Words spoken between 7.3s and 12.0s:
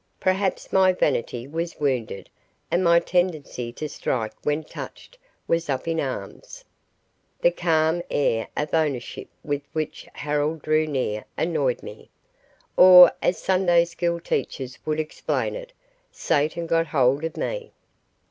The calm air of ownership with which Harold drew near annoyed